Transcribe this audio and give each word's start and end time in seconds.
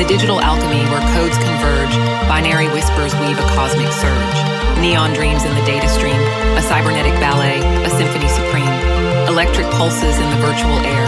digital 0.00 0.40
alchemy 0.40 0.80
where 0.88 1.04
codes 1.12 1.36
converge, 1.36 1.92
binary 2.24 2.68
whispers 2.72 3.12
weave 3.20 3.36
a 3.36 3.46
cosmic 3.52 3.92
surge. 3.92 4.38
Neon 4.80 5.12
dreams 5.12 5.44
in 5.44 5.52
the 5.52 5.64
data 5.68 5.88
stream, 5.88 6.16
a 6.56 6.62
cybernetic 6.64 7.12
ballet, 7.20 7.60
a 7.84 7.90
symphony 7.92 8.28
supreme. 8.28 8.72
Electric 9.28 9.68
pulses 9.76 10.16
in 10.16 10.28
the 10.32 10.40
virtual 10.40 10.80
air, 10.88 11.04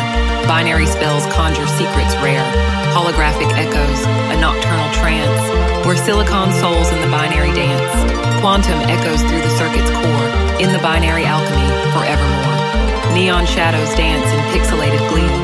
binary 0.46 0.86
spells 0.86 1.25
conjure 1.32 1.67
secrets 1.67 2.14
rare. 2.21 2.45
Holographic 2.93 3.50
echoes, 3.57 4.00
a 4.31 4.36
nocturnal 4.36 4.93
trance, 4.95 5.43
where 5.87 5.96
silicon 5.96 6.53
souls 6.53 6.93
in 6.93 7.01
the 7.01 7.09
binary 7.09 7.53
dance. 7.57 7.93
Quantum 8.41 8.79
echoes 8.93 9.21
through 9.25 9.41
the 9.41 9.55
circuit's 9.57 9.91
core, 9.91 10.29
in 10.61 10.73
the 10.73 10.80
binary 10.85 11.25
alchemy, 11.25 11.68
forevermore. 11.96 13.14
Neon 13.17 13.46
shadows 13.46 13.95
dance 13.96 14.29
in 14.29 14.40
pixelated 14.53 15.01
glee, 15.09 15.35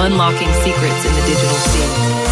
unlocking 0.00 0.50
secrets 0.64 1.04
in 1.04 1.12
the 1.12 1.24
digital 1.28 1.56
sea. 1.70 2.25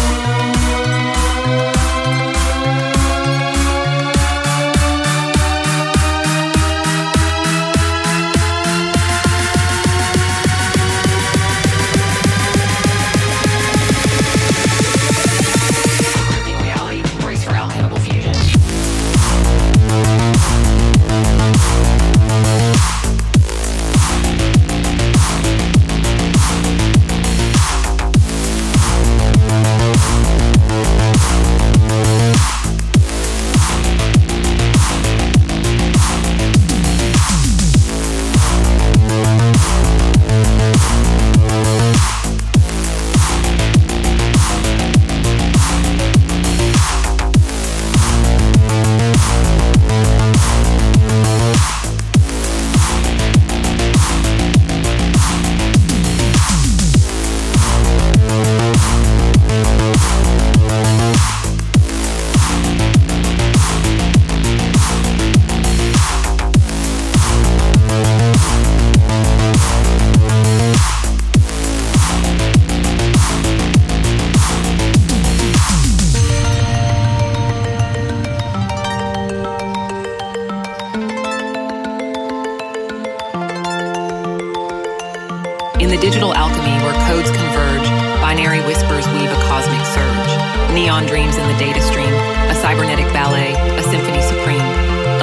The 85.95 86.11
digital 86.11 86.35
alchemy 86.35 86.75
where 86.83 86.91
codes 87.07 87.31
converge, 87.31 87.87
binary 88.19 88.59
whispers 88.67 89.07
weave 89.15 89.31
a 89.31 89.39
cosmic 89.47 89.79
surge. 89.95 90.31
Neon 90.75 91.07
dreams 91.07 91.39
in 91.39 91.47
the 91.47 91.55
data 91.55 91.79
stream, 91.79 92.11
a 92.51 92.55
cybernetic 92.55 93.07
ballet, 93.15 93.55
a 93.79 93.83
symphony 93.87 94.19
supreme. 94.19 94.67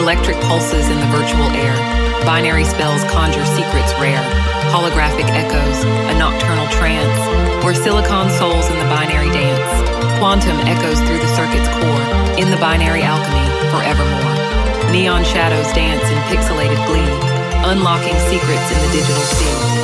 Electric 0.00 0.40
pulses 0.48 0.88
in 0.88 0.96
the 0.96 1.10
virtual 1.12 1.44
air, 1.60 1.76
binary 2.24 2.64
spells 2.64 3.04
conjure 3.12 3.44
secrets 3.52 3.92
rare. 4.00 4.24
Holographic 4.72 5.28
echoes, 5.36 5.84
a 6.08 6.16
nocturnal 6.16 6.64
trance, 6.80 7.20
where 7.60 7.76
silicon 7.76 8.32
souls 8.40 8.64
in 8.72 8.78
the 8.80 8.88
binary 8.88 9.28
dance. 9.28 9.68
Quantum 10.16 10.56
echoes 10.64 10.96
through 11.04 11.20
the 11.20 11.32
circuit's 11.36 11.68
core, 11.68 12.06
in 12.40 12.48
the 12.48 12.56
binary 12.56 13.04
alchemy, 13.04 13.44
forevermore. 13.68 14.88
Neon 14.88 15.20
shadows 15.28 15.68
dance 15.76 16.08
in 16.08 16.16
pixelated 16.32 16.80
glee, 16.88 17.12
unlocking 17.68 18.16
secrets 18.32 18.66
in 18.72 18.78
the 18.80 18.90
digital 18.96 19.20
sea. 19.36 19.81